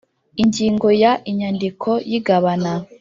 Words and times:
Ingingo 0.41 0.87
Ya 1.01 1.13
Inyandiko 1.29 1.89
Y 2.11 2.13
Igabana 2.19 2.73